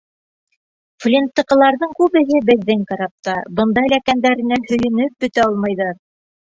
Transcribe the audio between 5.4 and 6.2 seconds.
алмайҙар.